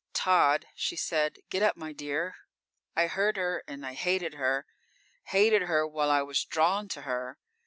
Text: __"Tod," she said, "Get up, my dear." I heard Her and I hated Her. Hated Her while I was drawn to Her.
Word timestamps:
__"Tod," 0.09 0.65
she 0.73 0.95
said, 0.95 1.37
"Get 1.51 1.61
up, 1.61 1.77
my 1.77 1.91
dear." 1.93 2.33
I 2.95 3.05
heard 3.05 3.37
Her 3.37 3.63
and 3.67 3.85
I 3.85 3.93
hated 3.93 4.33
Her. 4.33 4.65
Hated 5.25 5.61
Her 5.67 5.85
while 5.85 6.09
I 6.09 6.23
was 6.23 6.43
drawn 6.43 6.87
to 6.87 7.03
Her. 7.03 7.37